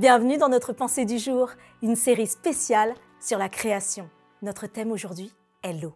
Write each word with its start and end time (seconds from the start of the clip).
Bienvenue 0.00 0.38
dans 0.38 0.48
notre 0.48 0.72
pensée 0.72 1.04
du 1.04 1.18
jour, 1.18 1.50
une 1.82 1.94
série 1.94 2.26
spéciale 2.26 2.94
sur 3.20 3.36
la 3.36 3.50
création. 3.50 4.08
Notre 4.40 4.66
thème 4.66 4.92
aujourd'hui 4.92 5.30
est 5.62 5.74
l'eau. 5.74 5.92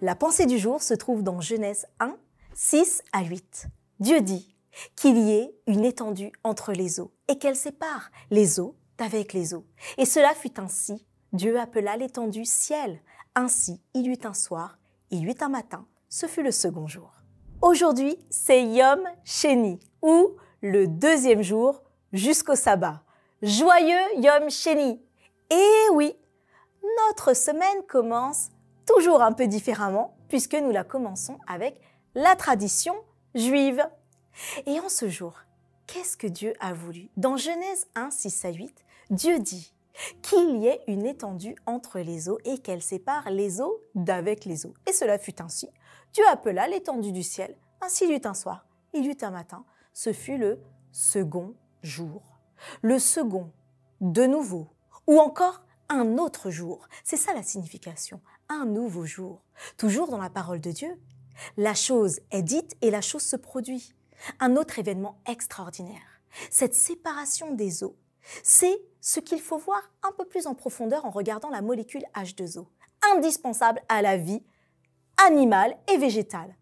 La 0.00 0.14
pensée 0.14 0.46
du 0.46 0.58
jour 0.58 0.80
se 0.80 0.94
trouve 0.94 1.22
dans 1.22 1.42
Genèse 1.42 1.84
1, 2.00 2.16
6 2.54 3.02
à 3.12 3.22
8. 3.22 3.66
Dieu 4.00 4.22
dit 4.22 4.56
qu'il 4.96 5.18
y 5.18 5.32
ait 5.32 5.54
une 5.66 5.84
étendue 5.84 6.32
entre 6.42 6.72
les 6.72 7.00
eaux 7.00 7.12
et 7.28 7.36
qu'elle 7.36 7.56
sépare 7.56 8.10
les 8.30 8.60
eaux 8.60 8.76
d'avec 8.96 9.34
les 9.34 9.52
eaux. 9.52 9.66
Et 9.98 10.06
cela 10.06 10.32
fut 10.34 10.58
ainsi. 10.58 11.06
Dieu 11.34 11.60
appela 11.60 11.98
l'étendue 11.98 12.46
ciel. 12.46 13.02
Ainsi, 13.34 13.82
il 13.92 14.08
eut 14.08 14.24
un 14.24 14.32
soir, 14.32 14.78
il 15.10 15.20
y 15.20 15.26
eut 15.26 15.36
un 15.42 15.50
matin, 15.50 15.86
ce 16.08 16.26
fut 16.26 16.42
le 16.42 16.50
second 16.50 16.86
jour. 16.86 17.12
Aujourd'hui, 17.60 18.18
c'est 18.30 18.64
Yom 18.64 19.00
Sheni, 19.24 19.78
ou 20.02 20.36
le 20.62 20.86
deuxième 20.86 21.42
jour 21.42 21.82
jusqu'au 22.12 22.54
sabbat. 22.54 23.02
Joyeux 23.42 24.16
Yom 24.16 24.50
Sheni 24.50 25.00
Et 25.50 25.90
oui, 25.92 26.14
notre 27.06 27.34
semaine 27.34 27.82
commence 27.86 28.50
toujours 28.86 29.22
un 29.22 29.32
peu 29.32 29.46
différemment, 29.46 30.16
puisque 30.28 30.54
nous 30.54 30.70
la 30.70 30.84
commençons 30.84 31.38
avec 31.46 31.80
la 32.14 32.36
tradition 32.36 32.94
juive. 33.34 33.86
Et 34.66 34.80
en 34.80 34.88
ce 34.88 35.08
jour, 35.08 35.34
qu'est-ce 35.86 36.16
que 36.16 36.26
Dieu 36.26 36.54
a 36.60 36.72
voulu? 36.72 37.10
Dans 37.16 37.36
Genèse 37.36 37.86
1, 37.94 38.10
6 38.10 38.44
à 38.44 38.50
8, 38.50 38.84
Dieu 39.10 39.38
dit 39.38 39.72
qu'il 40.22 40.58
y 40.58 40.66
ait 40.66 40.82
une 40.86 41.06
étendue 41.06 41.56
entre 41.66 41.98
les 42.00 42.28
eaux 42.28 42.38
et 42.44 42.58
qu'elle 42.58 42.82
sépare 42.82 43.30
les 43.30 43.60
eaux 43.60 43.82
d'avec 43.94 44.44
les 44.44 44.66
eaux. 44.66 44.74
Et 44.86 44.92
cela 44.92 45.18
fut 45.18 45.40
ainsi. 45.42 45.68
Dieu 46.12 46.24
appela 46.28 46.68
l'étendue 46.68 47.12
du 47.12 47.22
ciel. 47.22 47.56
Ainsi 47.80 48.04
il 48.04 48.10
y 48.10 48.14
eut 48.14 48.26
un 48.26 48.34
soir, 48.34 48.66
il 48.94 49.04
y 49.04 49.08
eut 49.08 49.16
un 49.22 49.30
matin. 49.30 49.64
Ce 49.92 50.12
fut 50.12 50.38
le 50.38 50.60
second 50.92 51.54
jour. 51.82 52.22
Le 52.82 52.98
second, 52.98 53.52
de 54.00 54.26
nouveau, 54.26 54.68
ou 55.06 55.18
encore 55.18 55.62
un 55.88 56.18
autre 56.18 56.50
jour. 56.50 56.86
C'est 57.04 57.16
ça 57.16 57.34
la 57.34 57.42
signification, 57.42 58.20
un 58.48 58.66
nouveau 58.66 59.06
jour. 59.06 59.42
Toujours 59.76 60.08
dans 60.08 60.18
la 60.18 60.30
parole 60.30 60.60
de 60.60 60.70
Dieu. 60.70 61.00
La 61.56 61.74
chose 61.74 62.20
est 62.30 62.42
dite 62.42 62.76
et 62.82 62.90
la 62.90 63.00
chose 63.00 63.22
se 63.22 63.36
produit. 63.36 63.94
Un 64.40 64.56
autre 64.56 64.78
événement 64.78 65.20
extraordinaire. 65.26 66.20
Cette 66.50 66.74
séparation 66.74 67.54
des 67.54 67.84
eaux, 67.84 67.96
c'est 68.42 68.78
ce 69.00 69.20
qu'il 69.20 69.40
faut 69.40 69.58
voir 69.58 69.82
un 70.02 70.12
peu 70.12 70.24
plus 70.24 70.46
en 70.46 70.54
profondeur 70.54 71.04
en 71.04 71.10
regardant 71.10 71.50
la 71.50 71.62
molécule 71.62 72.04
H2O, 72.14 72.66
indispensable 73.14 73.80
à 73.88 74.02
la 74.02 74.16
vie 74.16 74.42
animale 75.26 75.76
et 75.92 75.96
végétale. 75.96 76.54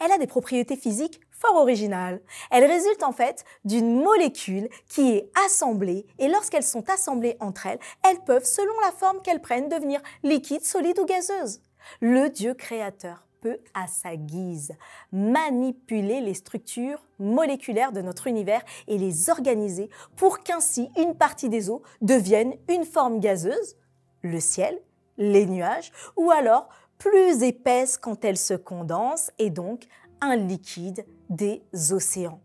Elle 0.00 0.12
a 0.12 0.18
des 0.18 0.26
propriétés 0.26 0.76
physiques 0.76 1.20
fort 1.30 1.56
originales. 1.56 2.20
Elle 2.50 2.64
résulte 2.64 3.02
en 3.02 3.12
fait 3.12 3.44
d'une 3.64 4.00
molécule 4.00 4.68
qui 4.88 5.12
est 5.12 5.30
assemblée 5.46 6.06
et 6.18 6.28
lorsqu'elles 6.28 6.62
sont 6.62 6.88
assemblées 6.88 7.36
entre 7.40 7.66
elles, 7.66 7.80
elles 8.08 8.20
peuvent, 8.20 8.44
selon 8.44 8.78
la 8.80 8.92
forme 8.92 9.20
qu'elles 9.22 9.42
prennent, 9.42 9.68
devenir 9.68 10.00
liquides, 10.22 10.64
solides 10.64 11.00
ou 11.00 11.04
gazeuses. 11.04 11.60
Le 12.00 12.28
Dieu 12.28 12.54
créateur 12.54 13.26
peut, 13.42 13.58
à 13.74 13.86
sa 13.86 14.16
guise, 14.16 14.72
manipuler 15.10 16.20
les 16.20 16.32
structures 16.32 17.04
moléculaires 17.18 17.92
de 17.92 18.00
notre 18.00 18.28
univers 18.28 18.62
et 18.88 18.96
les 18.96 19.28
organiser 19.28 19.90
pour 20.16 20.38
qu'ainsi 20.38 20.88
une 20.96 21.14
partie 21.14 21.50
des 21.50 21.68
eaux 21.68 21.82
devienne 22.00 22.54
une 22.70 22.84
forme 22.84 23.20
gazeuse, 23.20 23.76
le 24.22 24.40
ciel, 24.40 24.80
les 25.18 25.44
nuages, 25.44 25.92
ou 26.16 26.30
alors 26.30 26.68
plus 26.98 27.42
épaisse 27.42 27.98
quand 27.98 28.24
elle 28.24 28.38
se 28.38 28.54
condense 28.54 29.30
et 29.38 29.50
donc 29.50 29.86
un 30.20 30.36
liquide 30.36 31.04
des 31.28 31.62
océans. 31.90 32.40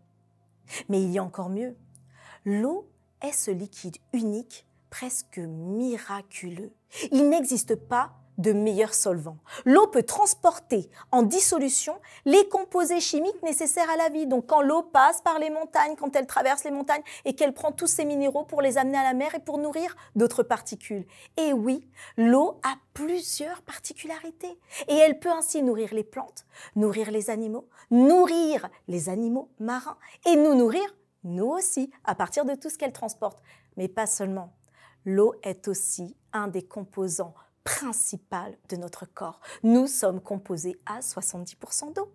Mais 0.88 1.00
il 1.00 1.10
y 1.10 1.18
a 1.18 1.24
encore 1.24 1.48
mieux. 1.48 1.76
L'eau 2.44 2.88
est 3.22 3.32
ce 3.32 3.52
liquide 3.52 3.96
unique, 4.12 4.66
presque 4.90 5.38
miraculeux. 5.38 6.72
Il 7.12 7.28
n'existe 7.28 7.76
pas 7.76 8.12
de 8.38 8.52
meilleurs 8.52 8.94
solvants. 8.94 9.38
L'eau 9.64 9.86
peut 9.88 10.02
transporter 10.02 10.88
en 11.12 11.22
dissolution 11.22 11.94
les 12.24 12.48
composés 12.48 13.00
chimiques 13.00 13.42
nécessaires 13.42 13.90
à 13.90 13.96
la 13.96 14.08
vie. 14.08 14.26
Donc 14.26 14.46
quand 14.46 14.62
l'eau 14.62 14.82
passe 14.82 15.20
par 15.20 15.38
les 15.38 15.50
montagnes, 15.50 15.96
quand 15.96 16.14
elle 16.16 16.26
traverse 16.26 16.64
les 16.64 16.70
montagnes 16.70 17.02
et 17.24 17.34
qu'elle 17.34 17.52
prend 17.52 17.72
tous 17.72 17.86
ces 17.86 18.04
minéraux 18.04 18.44
pour 18.44 18.62
les 18.62 18.78
amener 18.78 18.98
à 18.98 19.02
la 19.02 19.14
mer 19.14 19.34
et 19.34 19.40
pour 19.40 19.58
nourrir 19.58 19.96
d'autres 20.16 20.42
particules. 20.42 21.06
Et 21.36 21.52
oui, 21.52 21.88
l'eau 22.16 22.60
a 22.62 22.76
plusieurs 22.94 23.62
particularités 23.62 24.58
et 24.88 24.94
elle 24.94 25.18
peut 25.18 25.30
ainsi 25.30 25.62
nourrir 25.62 25.92
les 25.92 26.04
plantes, 26.04 26.46
nourrir 26.76 27.10
les 27.10 27.30
animaux, 27.30 27.68
nourrir 27.90 28.68
les 28.86 29.08
animaux 29.08 29.50
marins 29.58 29.98
et 30.26 30.36
nous 30.36 30.54
nourrir 30.54 30.94
nous 31.24 31.46
aussi 31.46 31.90
à 32.04 32.14
partir 32.14 32.44
de 32.44 32.54
tout 32.54 32.70
ce 32.70 32.78
qu'elle 32.78 32.92
transporte. 32.92 33.42
Mais 33.76 33.88
pas 33.88 34.06
seulement. 34.06 34.52
L'eau 35.04 35.34
est 35.42 35.68
aussi 35.68 36.16
un 36.32 36.48
des 36.48 36.62
composants 36.62 37.34
principal 37.68 38.56
de 38.70 38.76
notre 38.76 39.04
corps. 39.04 39.40
Nous 39.62 39.86
sommes 39.86 40.22
composés 40.22 40.80
à 40.86 41.00
70% 41.00 41.92
d'eau. 41.92 42.10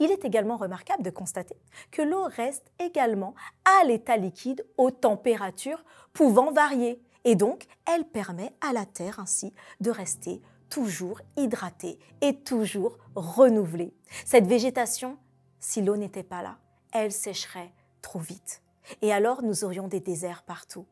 Il 0.00 0.10
est 0.10 0.24
également 0.24 0.56
remarquable 0.56 1.04
de 1.04 1.10
constater 1.10 1.56
que 1.92 2.02
l'eau 2.02 2.24
reste 2.24 2.72
également 2.80 3.34
à 3.64 3.84
l'état 3.84 4.16
liquide 4.16 4.66
aux 4.76 4.90
températures 4.90 5.84
pouvant 6.12 6.50
varier. 6.50 7.00
Et 7.24 7.36
donc, 7.36 7.66
elle 7.86 8.04
permet 8.04 8.52
à 8.60 8.72
la 8.72 8.84
Terre 8.84 9.20
ainsi 9.20 9.54
de 9.80 9.92
rester 9.92 10.42
toujours 10.68 11.20
hydratée 11.36 11.98
et 12.20 12.40
toujours 12.40 12.98
renouvelée. 13.14 13.94
Cette 14.26 14.46
végétation, 14.46 15.18
si 15.60 15.82
l'eau 15.82 15.96
n'était 15.96 16.24
pas 16.24 16.42
là, 16.42 16.58
elle 16.92 17.12
sécherait 17.12 17.72
trop 18.02 18.18
vite. 18.18 18.62
Et 19.02 19.12
alors, 19.12 19.42
nous 19.42 19.62
aurions 19.62 19.86
des 19.86 20.00
déserts 20.00 20.42
partout. 20.42 20.86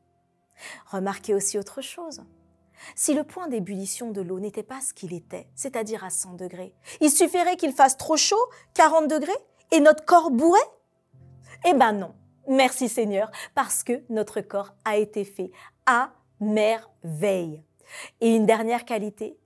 Remarquez 0.86 1.34
aussi 1.34 1.59
autre 1.59 1.80
chose. 1.80 2.22
Si 2.94 3.15
le 3.15 3.25
point 3.25 3.49
d'ébullition 3.49 4.11
de 4.11 4.21
l'eau 4.21 4.41
n'était 4.41 4.62
pas 4.62 4.81
ce 4.81 4.94
qu'il 4.94 5.12
était, 5.12 5.49
c'est-à-dire 5.55 6.05
à 6.05 6.11
100 6.11 6.34
degrés, 6.34 6.75
il 7.00 7.11
suffirait 7.11 7.56
qu'il 7.56 7.72
fasse 7.72 7.97
trop 7.97 8.16
chaud, 8.16 8.37
40 8.75 9.09
degrés, 9.09 9.33
et 9.71 9.81
notre 9.81 10.05
corps 10.05 10.31
bourrait? 10.31 10.59
Eh 11.66 11.75
ben 11.75 11.93
non, 11.93 12.15
merci 12.49 12.89
Seigneur, 12.89 13.31
parce 13.55 13.83
que 13.83 14.03
notre 14.09 14.41
corps 14.41 14.75
a 14.84 14.97
été 14.97 15.25
fait 15.25 15.50
à 15.87 16.12
merveille. 16.41 17.62
Et 18.21 18.34
une 18.34 18.47
dernière 18.47 18.84
qualité, 18.84 19.39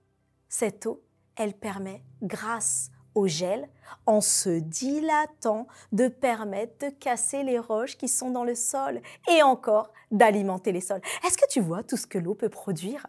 cette 0.49 0.85
eau, 0.85 1.01
elle 1.35 1.53
permet, 1.53 2.03
grâce 2.21 2.91
au 3.15 3.27
gel, 3.27 3.69
en 4.05 4.21
se 4.21 4.49
dilatant, 4.59 5.67
de 5.91 6.07
permettre 6.07 6.87
de 6.87 6.91
casser 6.91 7.43
les 7.43 7.59
roches 7.59 7.97
qui 7.97 8.07
sont 8.07 8.31
dans 8.31 8.43
le 8.43 8.55
sol 8.55 9.01
et 9.29 9.43
encore 9.43 9.91
d'alimenter 10.11 10.71
les 10.71 10.81
sols. 10.81 11.01
Est-ce 11.25 11.37
que 11.37 11.47
tu 11.49 11.61
vois 11.61 11.83
tout 11.83 11.97
ce 11.97 12.07
que 12.07 12.17
l'eau 12.17 12.35
peut 12.35 12.49
produire? 12.49 13.05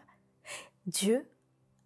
Dieu 0.85 1.27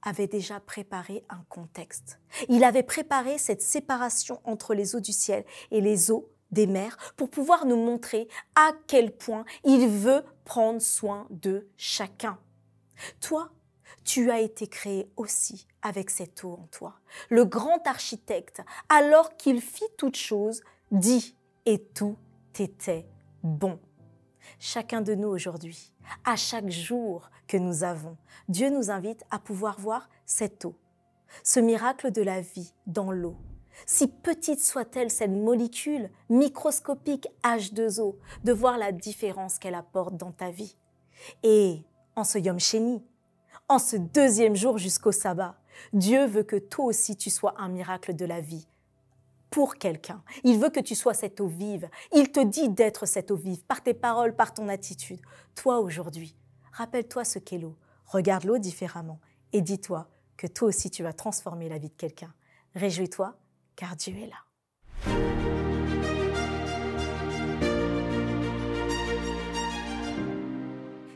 avait 0.02 0.28
déjà 0.28 0.60
préparé 0.60 1.26
un 1.30 1.44
contexte. 1.50 2.20
Il 2.48 2.64
avait 2.64 2.84
préparé 2.84 3.38
cette 3.38 3.62
séparation 3.62 4.40
entre 4.44 4.74
les 4.74 4.96
eaux 4.96 5.00
du 5.00 5.12
ciel 5.12 5.46
et 5.72 5.82
les 5.82 6.12
eaux 6.12 6.30
des 6.52 6.68
mers 6.68 6.98
pour 7.16 7.30
pouvoir 7.30 7.66
nous 7.66 7.78
montrer 7.78 8.28
à 8.56 8.72
quel 8.88 9.16
point 9.16 9.46
il 9.64 9.88
veut 9.88 10.24
prendre 10.46 10.82
soin 10.82 11.28
de 11.30 11.68
chacun. 11.78 12.40
Toi, 13.22 13.52
tu 14.04 14.32
as 14.32 14.40
été 14.40 14.68
créé 14.68 15.12
aussi 15.16 15.68
avec 15.82 16.10
cette 16.10 16.44
eau 16.44 16.54
en 16.54 16.68
toi. 16.72 17.00
Le 17.30 17.46
grand 17.46 17.86
architecte, 17.88 18.62
alors 18.90 19.38
qu'il 19.38 19.62
fit 19.62 19.84
toute 19.98 20.18
chose, 20.18 20.62
dit 20.92 21.36
et 21.66 21.80
tout 21.80 22.18
était 22.58 23.08
bon. 23.44 23.80
Chacun 24.60 25.02
de 25.02 25.14
nous 25.16 25.28
aujourd'hui 25.28 25.92
à 26.26 26.36
chaque 26.36 26.70
jour 26.70 27.30
que 27.48 27.58
nous 27.58 27.84
avons. 27.84 28.18
Dieu 28.48 28.70
nous 28.70 28.90
invite 28.90 29.24
à 29.32 29.40
pouvoir 29.40 29.80
voir 29.80 30.10
cette 30.26 30.66
eau, 30.66 30.76
ce 31.44 31.60
miracle 31.60 32.12
de 32.12 32.22
la 32.22 32.42
vie 32.42 32.74
dans 32.88 33.12
l'eau. 33.12 33.36
Si 33.86 34.08
petite 34.08 34.62
soit-elle 34.62 35.12
cette 35.12 35.32
molécule 35.32 36.10
microscopique 36.30 37.28
H2O, 37.44 38.16
de 38.44 38.52
voir 38.52 38.78
la 38.78 38.92
différence 38.92 39.60
qu'elle 39.60 39.76
apporte 39.76 40.18
dans 40.18 40.32
ta 40.32 40.52
vie. 40.52 40.76
Et 41.44 41.82
en 42.16 42.24
ce 42.24 42.38
Yom 42.40 42.60
Sheni, 42.60 43.04
en 43.68 43.80
ce 43.80 43.96
deuxième 43.96 44.56
jour 44.56 44.78
jusqu'au 44.78 45.12
sabbat, 45.12 45.56
Dieu 45.94 46.26
veut 46.26 46.44
que 46.44 46.58
toi 46.58 46.86
aussi 46.86 47.16
tu 47.16 47.30
sois 47.30 47.54
un 47.58 47.70
miracle 47.70 48.16
de 48.16 48.26
la 48.26 48.42
vie 48.42 48.68
pour 49.50 49.76
quelqu'un. 49.76 50.22
Il 50.44 50.60
veut 50.60 50.70
que 50.70 50.80
tu 50.80 50.96
sois 50.96 51.14
cette 51.14 51.42
eau 51.42 51.48
vive. 51.48 51.90
Il 52.14 52.32
te 52.32 52.40
dit 52.40 52.70
d'être 52.70 53.06
cette 53.06 53.32
eau 53.32 53.36
vive 53.36 53.64
par 53.66 53.82
tes 53.82 53.94
paroles, 53.94 54.36
par 54.36 54.54
ton 54.54 54.68
attitude. 54.70 55.20
Toi 55.56 55.80
aujourd'hui, 55.80 56.36
rappelle-toi 56.72 57.24
ce 57.24 57.40
qu'est 57.40 57.58
l'eau. 57.58 57.76
Regarde 58.06 58.44
l'eau 58.44 58.58
différemment 58.58 59.20
et 59.54 59.62
dis-toi 59.62 60.08
que 60.38 60.48
toi 60.48 60.70
aussi 60.70 60.90
tu 60.90 61.04
vas 61.04 61.14
transformer 61.14 61.70
la 61.70 61.78
vie 61.78 61.90
de 61.90 61.96
quelqu'un. 61.96 62.34
Réjouis-toi 62.76 63.36
car 63.76 63.96
Dieu 63.96 64.16
est 64.16 64.28
là. 64.28 64.38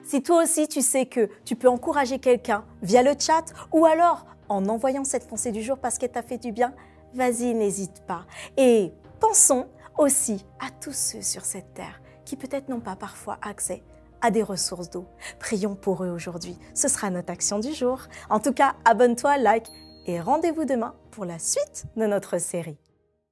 Si 0.03 0.21
toi 0.21 0.43
aussi 0.43 0.67
tu 0.67 0.81
sais 0.81 1.07
que 1.07 1.29
tu 1.45 1.55
peux 1.55 1.67
encourager 1.67 2.19
quelqu'un 2.19 2.65
via 2.83 3.01
le 3.01 3.13
chat 3.17 3.45
ou 3.71 3.85
alors 3.85 4.25
en 4.49 4.67
envoyant 4.67 5.03
cette 5.03 5.27
pensée 5.27 5.51
du 5.51 5.63
jour 5.63 5.79
parce 5.79 5.97
qu'elle 5.97 6.11
t'a 6.11 6.21
fait 6.21 6.37
du 6.37 6.51
bien, 6.51 6.75
vas-y, 7.13 7.53
n'hésite 7.53 8.03
pas. 8.07 8.25
Et 8.57 8.91
pensons 9.19 9.67
aussi 9.97 10.45
à 10.59 10.69
tous 10.69 10.95
ceux 10.95 11.21
sur 11.21 11.45
cette 11.45 11.73
terre 11.73 12.01
qui 12.25 12.35
peut-être 12.35 12.69
n'ont 12.69 12.79
pas 12.79 12.95
parfois 12.95 13.37
accès 13.41 13.83
à 14.21 14.31
des 14.31 14.43
ressources 14.43 14.89
d'eau. 14.89 15.05
Prions 15.39 15.75
pour 15.75 16.03
eux 16.03 16.09
aujourd'hui. 16.09 16.57
Ce 16.73 16.87
sera 16.87 17.09
notre 17.09 17.31
action 17.31 17.59
du 17.59 17.73
jour. 17.73 17.99
En 18.29 18.39
tout 18.39 18.53
cas, 18.53 18.75
abonne-toi, 18.85 19.37
like 19.37 19.67
et 20.05 20.19
rendez-vous 20.19 20.65
demain 20.65 20.95
pour 21.11 21.25
la 21.25 21.39
suite 21.39 21.85
de 21.95 22.05
notre 22.05 22.37
série. 22.39 22.77